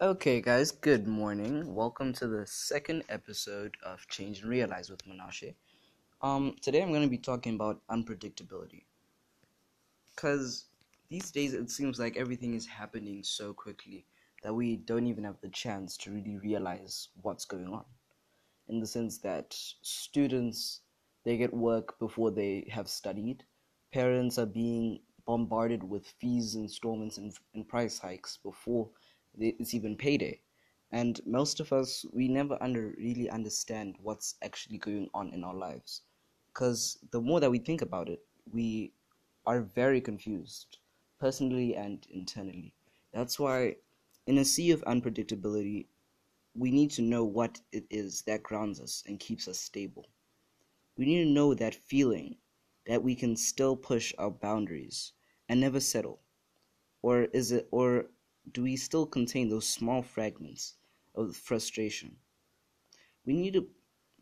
Okay, 0.00 0.40
guys, 0.40 0.70
good 0.70 1.08
morning. 1.08 1.74
Welcome 1.74 2.12
to 2.12 2.28
the 2.28 2.46
second 2.46 3.02
episode 3.08 3.76
of 3.84 4.06
Change 4.06 4.42
and 4.42 4.48
Realize 4.48 4.88
with 4.88 5.04
Menashe. 5.04 5.56
Um, 6.22 6.54
today 6.62 6.82
I'm 6.82 6.90
going 6.90 7.02
to 7.02 7.08
be 7.08 7.18
talking 7.18 7.56
about 7.56 7.80
unpredictability. 7.90 8.84
Because 10.14 10.66
these 11.10 11.32
days 11.32 11.52
it 11.52 11.68
seems 11.68 11.98
like 11.98 12.16
everything 12.16 12.54
is 12.54 12.64
happening 12.64 13.24
so 13.24 13.52
quickly 13.52 14.06
that 14.44 14.54
we 14.54 14.76
don't 14.76 15.08
even 15.08 15.24
have 15.24 15.40
the 15.40 15.48
chance 15.48 15.96
to 15.96 16.12
really 16.12 16.38
realize 16.38 17.08
what's 17.22 17.44
going 17.44 17.66
on. 17.66 17.84
In 18.68 18.78
the 18.78 18.86
sense 18.86 19.18
that 19.18 19.52
students 19.82 20.82
they 21.24 21.36
get 21.36 21.52
work 21.52 21.98
before 21.98 22.30
they 22.30 22.68
have 22.70 22.88
studied, 22.88 23.42
parents 23.92 24.38
are 24.38 24.46
being 24.46 25.00
bombarded 25.26 25.82
with 25.82 26.06
fees, 26.20 26.54
installments, 26.54 27.18
and, 27.18 27.32
and 27.52 27.66
price 27.66 27.98
hikes 27.98 28.38
before 28.44 28.90
it's 29.36 29.74
even 29.74 29.96
payday. 29.96 30.40
And 30.90 31.20
most 31.26 31.60
of 31.60 31.72
us, 31.72 32.04
we 32.12 32.28
never 32.28 32.56
under 32.62 32.94
really 32.98 33.28
understand 33.28 33.96
what's 34.02 34.36
actually 34.42 34.78
going 34.78 35.10
on 35.14 35.32
in 35.34 35.44
our 35.44 35.54
lives. 35.54 36.02
Because 36.48 36.98
the 37.10 37.20
more 37.20 37.40
that 37.40 37.50
we 37.50 37.58
think 37.58 37.82
about 37.82 38.08
it, 38.08 38.24
we 38.50 38.92
are 39.46 39.60
very 39.60 40.00
confused, 40.00 40.78
personally 41.18 41.74
and 41.76 42.06
internally. 42.10 42.74
That's 43.12 43.38
why, 43.38 43.76
in 44.26 44.38
a 44.38 44.44
sea 44.44 44.70
of 44.70 44.82
unpredictability, 44.84 45.86
we 46.54 46.70
need 46.70 46.90
to 46.92 47.02
know 47.02 47.24
what 47.24 47.60
it 47.72 47.86
is 47.90 48.22
that 48.22 48.42
grounds 48.42 48.80
us 48.80 49.04
and 49.06 49.20
keeps 49.20 49.48
us 49.48 49.58
stable. 49.60 50.06
We 50.96 51.06
need 51.06 51.24
to 51.24 51.30
know 51.30 51.54
that 51.54 51.74
feeling 51.74 52.36
that 52.86 53.02
we 53.02 53.14
can 53.14 53.36
still 53.36 53.76
push 53.76 54.12
our 54.18 54.30
boundaries 54.30 55.12
and 55.48 55.60
never 55.60 55.80
settle. 55.80 56.20
Or 57.02 57.24
is 57.24 57.52
it, 57.52 57.68
or 57.70 58.06
do 58.52 58.62
we 58.62 58.76
still 58.76 59.06
contain 59.06 59.48
those 59.48 59.68
small 59.68 60.02
fragments 60.02 60.74
of 61.14 61.36
frustration? 61.36 62.16
We 63.26 63.34
need 63.34 63.54
to 63.54 63.66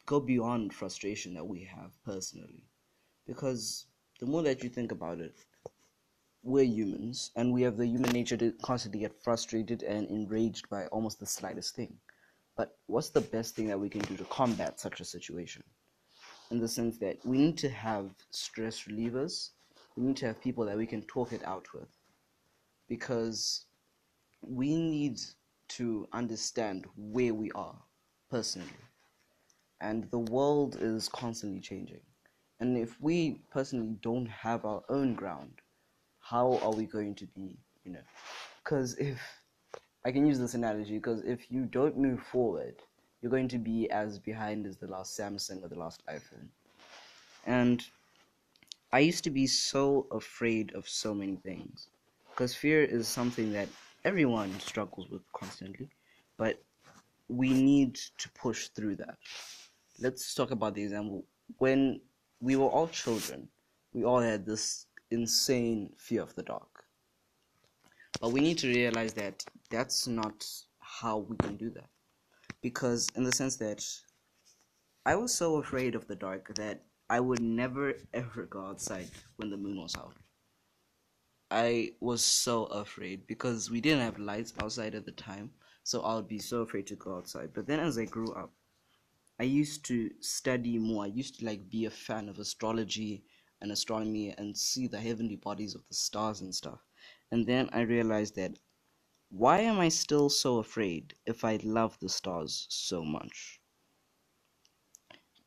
go 0.07 0.21
beyond 0.21 0.73
frustration 0.73 1.35
that 1.35 1.47
we 1.47 1.65
have 1.65 1.91
personally. 2.05 2.65
Because 3.27 3.87
the 4.21 4.27
more 4.27 4.43
that 4.43 4.63
you 4.63 4.71
think 4.71 4.93
about 4.93 5.21
it, 5.21 5.35
we're 6.43 6.65
humans 6.65 7.33
and 7.35 7.53
we 7.53 7.63
have 7.63 7.77
the 7.77 7.87
human 7.87 8.13
nature 8.13 8.37
to 8.37 8.53
constantly 8.63 9.01
get 9.01 9.23
frustrated 9.23 9.83
and 9.83 10.09
enraged 10.09 10.69
by 10.69 10.87
almost 10.87 11.19
the 11.19 11.27
slightest 11.27 11.75
thing. 11.75 11.99
But 12.57 12.79
what's 12.87 13.11
the 13.11 13.21
best 13.21 13.55
thing 13.55 13.67
that 13.67 13.79
we 13.79 13.91
can 13.91 14.01
do 14.03 14.17
to 14.17 14.25
combat 14.25 14.81
such 14.81 15.01
a 15.01 15.05
situation? 15.05 15.63
In 16.51 16.59
the 16.59 16.69
sense 16.69 16.99
that 16.99 17.19
we 17.25 17.37
need 17.37 17.59
to 17.59 17.69
have 17.69 18.15
stress 18.31 18.85
relievers, 18.85 19.51
we 19.97 20.05
need 20.05 20.17
to 20.19 20.27
have 20.27 20.41
people 20.41 20.65
that 20.67 20.77
we 20.77 20.87
can 20.87 21.03
talk 21.03 21.33
it 21.33 21.45
out 21.45 21.67
with. 21.75 21.89
Because 22.89 23.66
we 24.49 24.77
need 24.77 25.21
to 25.69 26.07
understand 26.13 26.87
where 26.97 27.35
we 27.35 27.51
are 27.53 27.77
personally. 28.31 28.69
And 29.81 30.11
the 30.11 30.19
world 30.19 30.79
is 30.81 31.09
constantly 31.09 31.61
changing. 31.61 32.01
And 32.61 32.79
if 32.79 33.01
we 33.01 33.41
personally 33.51 33.97
don't 34.01 34.27
have 34.27 34.65
our 34.65 34.83
own 34.89 35.15
ground, 35.15 35.61
how 36.21 36.59
are 36.63 36.73
we 36.73 36.87
going 36.87 37.15
to 37.17 37.27
be, 37.27 37.59
you 37.85 37.93
know? 37.93 38.01
Because 38.65 38.95
if 38.95 39.21
I 40.05 40.13
can 40.13 40.27
use 40.27 40.39
this 40.39 40.55
analogy, 40.55 40.95
because 40.95 41.23
if 41.25 41.51
you 41.51 41.67
don't 41.67 41.99
move 41.99 42.23
forward, 42.23 42.77
you're 43.21 43.31
going 43.31 43.49
to 43.49 43.59
be 43.59 43.91
as 43.91 44.19
behind 44.19 44.67
as 44.67 44.77
the 44.77 44.87
last 44.87 45.19
Samsung 45.19 45.63
or 45.63 45.69
the 45.69 45.79
last 45.79 46.03
iPhone. 46.07 46.49
And 47.45 47.85
I 48.93 49.01
used 49.01 49.25
to 49.25 49.31
be 49.31 49.47
so 49.47 50.07
afraid 50.11 50.75
of 50.75 50.89
so 50.89 51.13
many 51.13 51.37
things. 51.37 51.89
Because 52.31 52.55
fear 52.55 52.83
is 52.83 53.09
something 53.09 53.53
that 53.53 53.69
everyone 54.07 54.59
struggles 54.61 55.11
with 55.11 55.23
constantly, 55.33 55.89
but 56.39 56.63
we 57.29 57.53
need 57.53 57.97
to 58.19 58.29
push 58.41 58.69
through 58.69 58.95
that. 58.95 59.17
Let's 60.01 60.33
talk 60.33 60.53
about 60.53 60.77
the 60.77 60.83
example. 60.85 61.25
When 61.59 62.01
we 62.41 62.55
were 62.55 62.69
all 62.69 62.87
children, 62.87 63.49
we 63.93 64.05
all 64.05 64.21
had 64.21 64.47
this 64.47 64.87
insane 65.11 65.91
fear 65.99 66.23
of 66.23 66.35
the 66.37 66.45
dark. 66.45 66.85
But 68.21 68.31
we 68.31 68.41
need 68.41 68.59
to 68.59 68.69
realize 68.69 69.13
that 69.15 69.45
that's 69.71 70.07
not 70.07 70.47
how 70.79 71.19
we 71.19 71.37
can 71.39 71.57
do 71.57 71.71
that. 71.71 71.89
Because, 72.63 73.09
in 73.17 73.25
the 73.25 73.33
sense 73.33 73.57
that 73.57 73.85
I 75.05 75.17
was 75.17 75.35
so 75.35 75.57
afraid 75.57 75.97
of 75.97 76.07
the 76.07 76.17
dark 76.17 76.55
that 76.55 76.81
I 77.11 77.19
would 77.19 77.41
never 77.41 77.95
ever 78.15 78.47
go 78.47 78.67
outside 78.67 79.11
when 79.37 79.51
the 79.51 79.57
moon 79.57 79.81
was 79.81 79.97
out. 79.97 80.15
I 81.51 81.97
was 82.01 82.25
so 82.25 82.67
afraid 82.67 83.27
because 83.27 83.69
we 83.71 83.81
didn't 83.81 84.03
have 84.03 84.19
lights 84.19 84.55
outside 84.61 84.95
at 84.95 85.07
the 85.07 85.13
time, 85.13 85.55
so 85.83 86.03
I 86.03 86.15
would 86.15 86.29
be 86.29 86.39
so 86.39 86.63
afraid 86.63 86.87
to 86.89 86.97
go 86.97 87.17
outside. 87.17 87.53
But 87.53 87.67
then 87.67 87.81
as 87.81 87.99
I 87.99 88.05
grew 88.05 88.33
up, 88.33 88.53
I 89.39 89.45
used 89.45 89.85
to 89.87 90.11
study 90.21 90.79
more. 90.79 91.05
I 91.05 91.09
used 91.09 91.39
to 91.39 91.47
like 91.47 91.71
be 91.71 91.87
a 91.87 91.91
fan 91.91 92.29
of 92.29 92.39
astrology 92.39 93.25
and 93.61 93.73
astronomy 93.73 94.31
and 94.37 94.57
see 94.57 94.87
the 94.89 95.01
heavenly 95.01 95.37
bodies 95.37 95.75
of 95.75 95.89
the 95.89 95.95
stars 95.95 96.41
and 96.43 96.55
stuff. 96.55 96.81
And 97.31 97.47
then 97.47 97.71
I 97.73 97.81
realized 97.81 98.37
that 98.37 98.59
why 99.31 99.61
am 99.61 99.81
I 99.81 99.89
still 99.91 100.31
so 100.31 100.59
afraid 100.59 101.15
if 101.27 101.45
I 101.45 101.57
love 101.57 101.99
the 102.01 102.09
stars 102.09 102.67
so 102.71 103.05
much? 103.05 103.61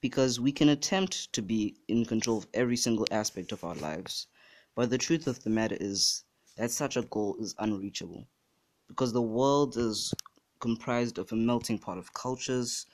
Because 0.01 0.39
we 0.39 0.51
can 0.51 0.67
attempt 0.69 1.31
to 1.33 1.41
be 1.41 1.77
in 1.87 2.03
control 2.05 2.37
of 2.39 2.47
every 2.53 2.75
single 2.77 3.07
aspect 3.11 3.51
of 3.53 3.63
our 3.63 3.75
lives 3.75 4.27
but 4.79 4.89
the 4.89 4.97
truth 4.97 5.27
of 5.27 5.43
the 5.43 5.49
matter 5.49 5.75
is 5.81 6.23
that 6.55 6.71
such 6.71 6.95
a 6.95 7.01
goal 7.01 7.35
is 7.41 7.53
unreachable 7.59 8.25
because 8.87 9.11
the 9.11 9.21
world 9.21 9.75
is 9.75 10.13
comprised 10.61 11.17
of 11.17 11.29
a 11.33 11.35
melting 11.35 11.77
pot 11.77 11.97
of 11.97 12.13
cultures, 12.13 12.85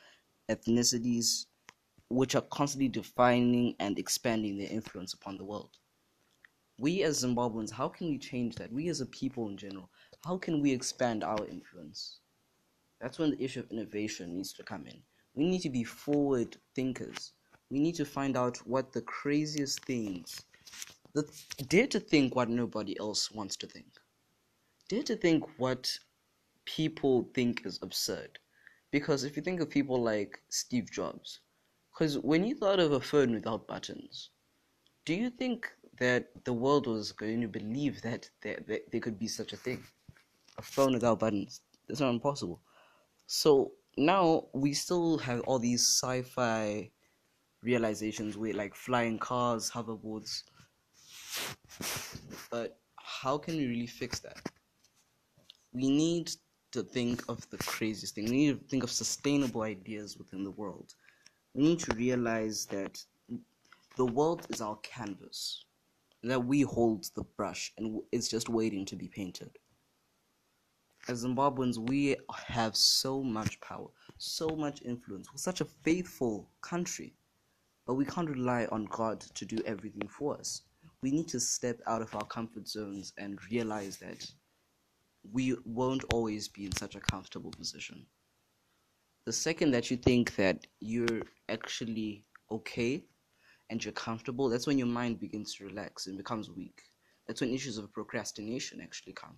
ethnicities, 0.50 1.46
which 2.10 2.34
are 2.34 2.42
constantly 2.42 2.88
defining 2.88 3.76
and 3.80 4.00
expanding 4.00 4.58
their 4.58 4.72
influence 4.72 5.14
upon 5.14 5.38
the 5.38 5.46
world. 5.46 5.78
We 6.80 7.04
as 7.04 7.24
Zimbabweans, 7.24 7.70
how 7.72 7.90
can 7.90 8.10
we 8.10 8.18
change 8.18 8.56
that? 8.56 8.74
We 8.74 8.88
as 8.88 9.00
a 9.00 9.06
people 9.06 9.48
in 9.48 9.56
general, 9.56 9.92
how 10.26 10.40
can 10.40 10.64
we 10.64 10.72
expand 10.72 11.24
our 11.24 11.46
influence? 11.46 12.18
That's 13.00 13.20
when 13.20 13.30
the 13.30 13.44
issue 13.44 13.60
of 13.60 13.70
innovation 13.70 14.38
needs 14.38 14.54
to 14.54 14.64
come 14.64 14.88
in. 14.88 15.04
We 15.36 15.46
need 15.46 15.62
to 15.62 15.70
be 15.70 15.84
forward 15.84 16.58
thinkers. 16.74 17.34
We 17.70 17.78
need 17.78 17.94
to 17.98 18.06
find 18.06 18.36
out 18.36 18.58
what 18.66 18.92
the 18.92 19.04
craziest 19.04 19.86
things 19.86 20.46
the, 21.16 21.26
dare 21.70 21.88
to 21.88 22.00
think 22.00 22.36
what 22.36 22.50
nobody 22.50 23.00
else 23.00 23.32
wants 23.32 23.56
to 23.58 23.68
think. 23.68 23.88
Dare 24.90 25.04
to 25.04 25.16
think 25.16 25.46
what 25.58 25.98
people 26.66 27.30
think 27.34 27.66
is 27.66 27.80
absurd. 27.82 28.38
Because 28.92 29.24
if 29.24 29.38
you 29.38 29.42
think 29.42 29.62
of 29.62 29.70
people 29.70 30.02
like 30.02 30.40
Steve 30.50 30.92
Jobs, 30.92 31.40
because 31.92 32.20
when 32.20 32.44
you 32.44 32.54
thought 32.54 32.80
of 32.80 32.92
a 32.92 33.00
phone 33.00 33.34
without 33.34 33.66
buttons, 33.66 34.30
do 35.06 35.14
you 35.14 35.30
think 35.30 35.72
that 36.00 36.28
the 36.44 36.54
world 36.54 36.86
was 36.86 37.14
going 37.14 37.40
to 37.42 37.48
believe 37.48 38.02
that 38.02 38.30
there, 38.42 38.60
there, 38.68 38.80
there 38.92 39.02
could 39.02 39.18
be 39.18 39.28
such 39.28 39.54
a 39.54 39.58
thing? 39.58 39.82
A 40.58 40.62
phone 40.62 40.94
without 40.94 41.20
buttons. 41.20 41.62
That's 41.88 42.02
not 42.02 42.10
impossible. 42.10 42.60
So 43.28 43.72
now 43.98 44.48
we 44.54 44.74
still 44.74 45.18
have 45.20 45.40
all 45.42 45.60
these 45.60 45.82
sci 45.82 46.24
fi 46.24 46.92
realizations 47.64 48.38
with 48.38 48.56
like 48.56 48.76
flying 48.76 49.18
cars, 49.18 49.72
hoverboards 49.72 50.44
but 52.50 52.80
how 52.96 53.38
can 53.38 53.58
we 53.58 53.68
really 53.68 53.88
fix 53.88 54.20
that? 54.20 54.38
We 55.74 55.90
need 55.90 56.32
to 56.72 56.84
think 56.84 57.24
of 57.30 57.50
the 57.50 57.58
craziest 57.58 58.16
thing. 58.16 58.26
We 58.26 58.32
need 58.32 58.60
to 58.60 58.68
think 58.68 58.84
of 58.84 58.92
sustainable 58.92 59.62
ideas 59.62 60.18
within 60.18 60.44
the 60.44 60.52
world. 60.52 60.94
We 61.54 61.64
need 61.64 61.80
to 61.80 61.96
realize 61.96 62.66
that 62.68 63.04
the 63.96 64.06
world 64.06 64.46
is 64.50 64.62
our 64.62 64.76
canvas, 64.78 65.66
that 66.24 66.44
we 66.44 66.62
hold 66.62 67.10
the 67.16 67.24
brush 67.38 67.72
and 67.78 68.02
it's 68.12 68.28
just 68.28 68.50
waiting 68.50 68.86
to 68.86 68.96
be 68.96 69.08
painted. 69.08 69.58
As 71.08 71.24
Zimbabweans, 71.24 71.78
we 71.78 72.18
have 72.48 72.76
so 72.76 73.22
much 73.22 73.62
power, 73.62 73.88
so 74.18 74.50
much 74.50 74.82
influence. 74.82 75.28
We're 75.32 75.38
such 75.38 75.62
a 75.62 75.66
faithful 75.66 76.50
country, 76.62 77.14
but 77.86 77.94
we 77.94 78.06
can't 78.06 78.30
rely 78.30 78.68
on 78.72 78.86
God 78.86 79.22
to 79.22 79.46
do 79.46 79.60
everything 79.66 80.08
for 80.10 80.38
us 80.38 80.64
we 81.06 81.12
need 81.12 81.28
to 81.28 81.40
step 81.40 81.80
out 81.86 82.02
of 82.02 82.16
our 82.16 82.26
comfort 82.26 82.68
zones 82.68 83.14
and 83.20 83.38
realize 83.52 83.98
that 83.98 84.26
we 85.32 85.56
won't 85.64 86.04
always 86.12 86.48
be 86.48 86.66
in 86.66 86.72
such 86.72 86.96
a 86.96 87.00
comfortable 87.00 87.52
position. 87.52 88.04
The 89.28 89.32
second 89.32 89.70
that 89.70 89.92
you 89.92 89.98
think 89.98 90.36
that 90.38 90.66
you're 90.80 91.22
actually 91.48 92.26
okay 92.50 93.04
and 93.70 93.86
you're 93.86 93.92
comfortable, 93.92 94.50
that's 94.50 94.66
when 94.66 94.80
your 94.80 94.88
mind 94.88 95.20
begins 95.20 95.54
to 95.54 95.66
relax 95.66 96.08
and 96.08 96.18
becomes 96.18 96.50
weak. 96.50 96.82
That's 97.28 97.40
when 97.40 97.54
issues 97.54 97.78
of 97.78 97.94
procrastination 97.94 98.82
actually 98.82 99.14
come. 99.14 99.36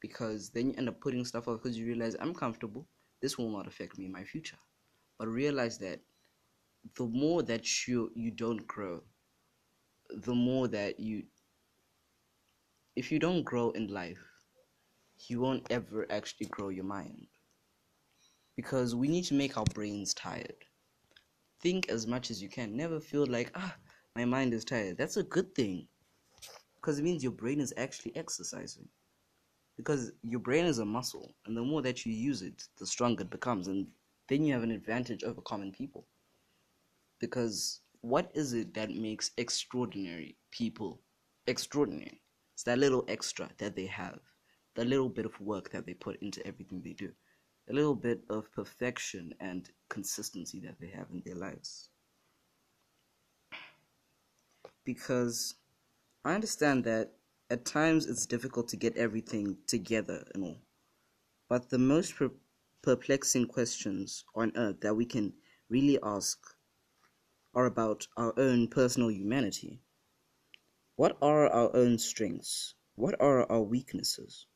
Because 0.00 0.48
then 0.54 0.68
you 0.68 0.74
end 0.78 0.88
up 0.88 1.02
putting 1.02 1.26
stuff 1.26 1.48
off 1.48 1.62
because 1.62 1.76
you 1.76 1.84
realize 1.84 2.16
I'm 2.18 2.32
comfortable, 2.32 2.88
this 3.20 3.36
will 3.36 3.50
not 3.50 3.66
affect 3.66 3.98
me 3.98 4.06
in 4.06 4.12
my 4.12 4.24
future. 4.24 4.56
But 5.18 5.28
realize 5.28 5.76
that 5.80 6.00
the 6.96 7.04
more 7.04 7.42
that 7.42 7.86
you 7.86 8.10
you 8.14 8.30
don't 8.30 8.66
grow, 8.66 9.02
the 10.14 10.34
more 10.34 10.68
that 10.68 11.00
you 11.00 11.24
if 12.96 13.10
you 13.10 13.18
don't 13.18 13.42
grow 13.42 13.70
in 13.70 13.88
life 13.88 14.32
you 15.28 15.40
won't 15.40 15.66
ever 15.70 16.06
actually 16.10 16.46
grow 16.46 16.68
your 16.68 16.84
mind. 16.84 17.26
Because 18.56 18.94
we 18.94 19.08
need 19.08 19.24
to 19.24 19.34
make 19.34 19.56
our 19.56 19.64
brains 19.74 20.14
tired. 20.14 20.64
Think 21.60 21.88
as 21.88 22.06
much 22.06 22.30
as 22.30 22.42
you 22.42 22.48
can. 22.48 22.76
Never 22.76 23.00
feel 23.00 23.26
like, 23.26 23.50
ah, 23.54 23.76
my 24.16 24.24
mind 24.24 24.52
is 24.52 24.64
tired. 24.64 24.98
That's 24.98 25.16
a 25.16 25.22
good 25.22 25.54
thing. 25.54 25.86
Because 26.76 26.98
it 26.98 27.02
means 27.04 27.22
your 27.22 27.32
brain 27.32 27.60
is 27.60 27.72
actually 27.76 28.14
exercising. 28.16 28.88
Because 29.76 30.12
your 30.22 30.40
brain 30.40 30.66
is 30.66 30.78
a 30.78 30.84
muscle, 30.84 31.34
and 31.46 31.56
the 31.56 31.62
more 31.62 31.82
that 31.82 32.04
you 32.04 32.12
use 32.12 32.42
it, 32.42 32.64
the 32.78 32.86
stronger 32.86 33.22
it 33.22 33.30
becomes, 33.30 33.68
and 33.68 33.86
then 34.28 34.44
you 34.44 34.52
have 34.52 34.62
an 34.62 34.70
advantage 34.70 35.24
over 35.24 35.40
common 35.40 35.72
people. 35.72 36.06
Because 37.20 37.80
what 38.02 38.32
is 38.34 38.52
it 38.52 38.74
that 38.74 38.90
makes 38.90 39.30
extraordinary 39.36 40.36
people 40.50 41.00
extraordinary? 41.46 42.20
It's 42.54 42.64
that 42.64 42.78
little 42.78 43.04
extra 43.08 43.48
that 43.58 43.76
they 43.76 43.86
have, 43.86 44.18
the 44.74 44.84
little 44.84 45.08
bit 45.08 45.24
of 45.24 45.40
work 45.40 45.70
that 45.70 45.86
they 45.86 45.94
put 45.94 46.20
into 46.20 46.44
everything 46.46 46.82
they 46.82 46.92
do, 46.92 47.12
a 47.70 47.72
little 47.72 47.94
bit 47.94 48.22
of 48.28 48.52
perfection 48.52 49.32
and 49.40 49.70
consistency 49.88 50.58
that 50.60 50.80
they 50.80 50.88
have 50.88 51.06
in 51.12 51.22
their 51.24 51.36
lives. 51.36 51.90
Because 54.84 55.54
I 56.24 56.34
understand 56.34 56.82
that 56.84 57.12
at 57.50 57.64
times 57.64 58.06
it's 58.06 58.26
difficult 58.26 58.66
to 58.68 58.76
get 58.76 58.96
everything 58.96 59.58
together 59.68 60.24
and 60.34 60.42
all, 60.42 60.58
but 61.48 61.70
the 61.70 61.78
most 61.78 62.16
per- 62.16 62.32
perplexing 62.82 63.46
questions 63.46 64.24
on 64.34 64.52
earth 64.56 64.80
that 64.80 64.94
we 64.94 65.04
can 65.04 65.34
really 65.68 65.98
ask 66.02 66.51
are 67.54 67.66
about 67.66 68.06
our 68.16 68.32
own 68.38 68.66
personal 68.68 69.10
humanity. 69.10 69.80
What 70.96 71.16
are 71.20 71.48
our 71.48 71.74
own 71.74 71.98
strengths? 71.98 72.74
What 72.94 73.14
are 73.20 73.50
our 73.50 73.62
weaknesses? 73.62 74.46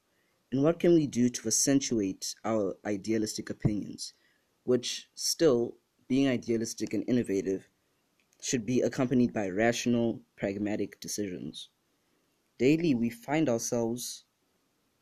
And 0.53 0.63
what 0.63 0.79
can 0.79 0.95
we 0.95 1.07
do 1.07 1.29
to 1.29 1.49
accentuate 1.49 2.35
our 2.45 2.77
idealistic 2.85 3.51
opinions, 3.51 4.15
which 4.65 5.09
still, 5.15 5.77
being 6.09 6.29
idealistic 6.29 6.95
and 6.95 7.05
innovative, 7.09 7.69
should 8.41 8.65
be 8.65 8.81
accompanied 8.81 9.33
by 9.33 9.49
rational, 9.49 10.21
pragmatic 10.37 11.01
decisions? 11.01 11.69
Daily, 12.59 12.95
we 12.95 13.11
find 13.11 13.49
ourselves 13.49 14.25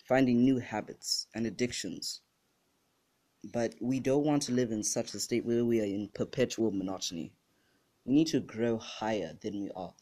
finding 0.09 0.43
new 0.43 0.59
habits 0.59 1.27
and 1.35 1.47
addictions, 1.47 2.23
but 3.53 3.75
we 3.81 4.01
don't 4.01 4.25
want 4.25 4.43
to 4.43 4.53
live 4.53 4.73
in 4.73 4.83
such 4.83 5.15
a 5.15 5.21
state 5.21 5.45
where 5.45 5.65
we 5.65 5.81
are 5.81 5.85
in 5.85 6.09
perpetual 6.15 6.71
monotony. 6.71 7.33
We 8.05 8.15
need 8.15 8.27
to 8.29 8.41
grow 8.41 8.79
higher 8.79 9.37
than 9.41 9.61
we 9.61 9.71
are. 9.75 9.95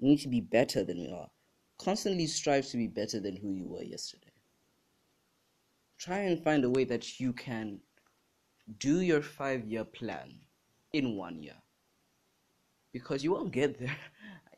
We 0.00 0.08
need 0.08 0.20
to 0.20 0.28
be 0.28 0.40
better 0.40 0.84
than 0.84 0.98
we 0.98 1.10
are. 1.10 1.30
Constantly 1.78 2.26
strive 2.26 2.66
to 2.68 2.76
be 2.76 2.86
better 2.86 3.20
than 3.20 3.36
who 3.36 3.52
you 3.52 3.66
were 3.66 3.82
yesterday. 3.82 4.32
Try 5.98 6.18
and 6.20 6.42
find 6.42 6.64
a 6.64 6.70
way 6.70 6.84
that 6.84 7.20
you 7.20 7.32
can 7.32 7.80
do 8.78 9.00
your 9.00 9.22
five 9.22 9.66
year 9.66 9.84
plan 9.84 10.34
in 10.92 11.16
one 11.16 11.42
year. 11.42 11.56
Because 12.92 13.22
you 13.22 13.32
won't 13.32 13.52
get 13.52 13.78
there. 13.78 13.96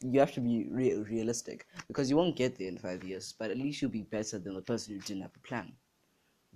You 0.00 0.20
have 0.20 0.32
to 0.34 0.40
be 0.40 0.68
re- 0.70 0.94
realistic. 0.94 1.66
Because 1.88 2.08
you 2.08 2.16
won't 2.16 2.36
get 2.36 2.56
there 2.56 2.68
in 2.68 2.78
five 2.78 3.02
years, 3.02 3.34
but 3.36 3.50
at 3.50 3.58
least 3.58 3.82
you'll 3.82 3.90
be 3.90 4.04
better 4.04 4.38
than 4.38 4.54
the 4.54 4.62
person 4.62 4.94
who 4.94 5.00
didn't 5.00 5.22
have 5.22 5.34
a 5.34 5.48
plan. 5.48 5.72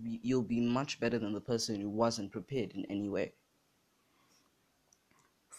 You'll 0.01 0.43
be 0.43 0.61
much 0.61 1.01
better 1.01 1.19
than 1.19 1.33
the 1.33 1.41
person 1.41 1.81
who 1.81 1.91
wasn't 1.91 2.31
prepared 2.31 2.71
in 2.71 2.85
any 2.85 3.09
way. 3.09 3.33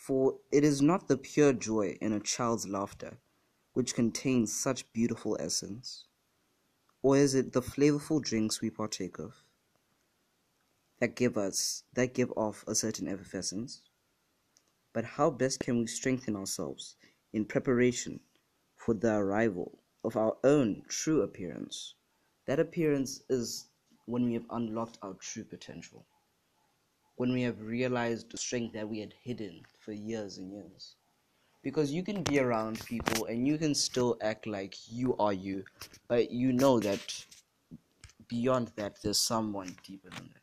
For 0.03 0.37
it 0.51 0.65
is 0.65 0.81
not 0.81 1.07
the 1.07 1.17
pure 1.17 1.53
joy 1.53 1.97
in 2.01 2.11
a 2.11 2.19
child's 2.19 2.67
laughter, 2.67 3.19
which 3.71 3.95
contains 3.95 4.51
such 4.51 4.91
beautiful 4.91 5.37
essence, 5.39 6.07
or 7.01 7.15
is 7.15 7.33
it 7.33 7.53
the 7.53 7.61
flavorful 7.61 8.21
drinks 8.21 8.59
we 8.59 8.69
partake 8.69 9.17
of 9.17 9.45
that 10.99 11.15
give 11.15 11.37
us 11.37 11.85
that 11.93 12.13
give 12.13 12.33
off 12.35 12.65
a 12.67 12.75
certain 12.75 13.07
effervescence? 13.07 13.81
But 14.91 15.05
how 15.05 15.29
best 15.29 15.61
can 15.61 15.79
we 15.79 15.87
strengthen 15.87 16.35
ourselves 16.35 16.97
in 17.31 17.45
preparation 17.45 18.19
for 18.75 18.93
the 18.93 19.15
arrival 19.15 19.79
of 20.03 20.17
our 20.17 20.35
own 20.43 20.83
true 20.89 21.21
appearance? 21.21 21.95
That 22.45 22.59
appearance 22.59 23.21
is 23.29 23.69
when 24.03 24.25
we 24.25 24.33
have 24.33 24.47
unlocked 24.49 24.97
our 25.01 25.13
true 25.13 25.45
potential 25.45 26.05
when 27.15 27.31
we 27.33 27.41
have 27.43 27.61
realized 27.61 28.31
the 28.31 28.37
strength 28.37 28.73
that 28.73 28.89
we 28.89 28.99
had 28.99 29.13
hidden 29.23 29.61
for 29.79 29.91
years 29.91 30.37
and 30.37 30.51
years. 30.51 30.95
Because 31.61 31.91
you 31.91 32.03
can 32.03 32.23
be 32.23 32.39
around 32.39 32.85
people 32.85 33.25
and 33.25 33.47
you 33.47 33.57
can 33.57 33.73
still 33.73 34.17
act 34.21 34.47
like 34.47 34.75
you 34.91 35.15
are 35.17 35.33
you, 35.33 35.63
but 36.07 36.31
you 36.31 36.51
know 36.51 36.79
that 36.79 37.25
beyond 38.27 38.71
that 38.75 39.01
there's 39.01 39.19
someone 39.19 39.75
deeper 39.85 40.09
than 40.09 40.29
that. 40.33 40.41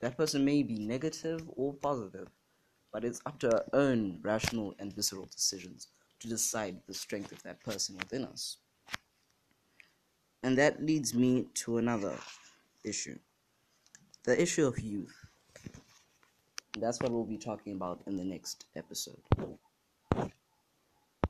That 0.00 0.16
person 0.16 0.44
may 0.44 0.62
be 0.62 0.78
negative 0.78 1.42
or 1.56 1.74
positive, 1.74 2.28
but 2.92 3.04
it's 3.04 3.20
up 3.26 3.38
to 3.40 3.52
our 3.52 3.64
own 3.72 4.18
rational 4.22 4.74
and 4.78 4.92
visceral 4.92 5.26
decisions 5.26 5.88
to 6.20 6.28
decide 6.28 6.80
the 6.86 6.94
strength 6.94 7.32
of 7.32 7.42
that 7.42 7.62
person 7.62 7.96
within 7.98 8.24
us. 8.24 8.58
And 10.42 10.56
that 10.58 10.82
leads 10.82 11.14
me 11.14 11.46
to 11.54 11.78
another 11.78 12.18
issue 12.84 13.18
the 14.24 14.40
issue 14.40 14.66
of 14.66 14.78
youth. 14.78 15.21
That's 16.78 17.00
what 17.00 17.12
we'll 17.12 17.24
be 17.24 17.38
talking 17.38 17.74
about 17.74 18.02
in 18.06 18.16
the 18.16 18.24
next 18.24 18.66
episode. 18.76 19.20